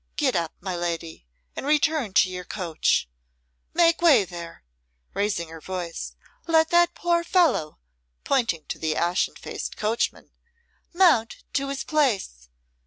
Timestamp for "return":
1.63-2.13